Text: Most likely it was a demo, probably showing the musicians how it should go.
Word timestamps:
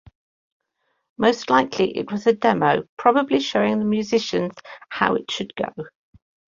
Most 1.19 1.51
likely 1.51 1.95
it 1.95 2.11
was 2.11 2.25
a 2.25 2.33
demo, 2.33 2.85
probably 2.97 3.39
showing 3.39 3.77
the 3.77 3.85
musicians 3.85 4.55
how 4.89 5.13
it 5.13 5.29
should 5.29 5.53
go. 5.55 5.71